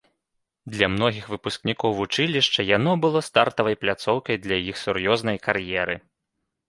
Для 0.75 0.87
многіх 0.93 1.25
выпускнікоў 1.33 1.93
вучылішча 1.99 2.65
яно 2.69 2.91
было 3.03 3.21
стартавай 3.29 3.77
пляцоўкай 3.85 4.35
для 4.47 4.57
іх 4.71 4.75
сур'ёзнай 4.85 5.37
кар'еры. 5.49 5.95